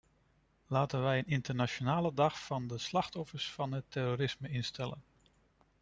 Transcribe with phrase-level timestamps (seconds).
[0.67, 5.01] Laten wij een internationale dag van de slachtoffers van het terrorisme instellen.